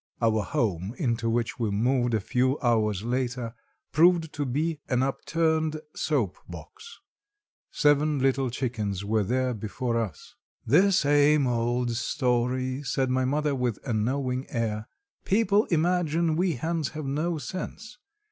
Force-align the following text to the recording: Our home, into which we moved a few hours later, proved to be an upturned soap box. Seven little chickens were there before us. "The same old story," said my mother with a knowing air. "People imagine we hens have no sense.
Our 0.19 0.41
home, 0.41 0.95
into 0.97 1.29
which 1.29 1.59
we 1.59 1.69
moved 1.69 2.15
a 2.15 2.19
few 2.19 2.59
hours 2.61 3.03
later, 3.03 3.53
proved 3.91 4.33
to 4.33 4.45
be 4.47 4.79
an 4.89 5.03
upturned 5.03 5.79
soap 5.95 6.37
box. 6.49 6.99
Seven 7.69 8.17
little 8.17 8.49
chickens 8.49 9.05
were 9.05 9.23
there 9.23 9.53
before 9.53 9.99
us. 9.99 10.33
"The 10.65 10.91
same 10.91 11.45
old 11.45 11.91
story," 11.91 12.81
said 12.81 13.11
my 13.11 13.25
mother 13.25 13.53
with 13.53 13.77
a 13.87 13.93
knowing 13.93 14.49
air. 14.49 14.87
"People 15.23 15.65
imagine 15.65 16.35
we 16.35 16.53
hens 16.53 16.89
have 16.97 17.05
no 17.05 17.37
sense. 17.37 17.99